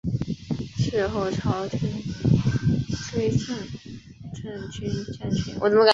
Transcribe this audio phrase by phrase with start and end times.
[0.79, 1.87] 事后朝廷
[3.11, 3.55] 追赠
[4.33, 4.89] 镇军
[5.19, 5.53] 将军。